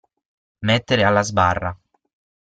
Mettere 0.65 1.03
alla 1.03 1.21
sbarra. 1.21 1.77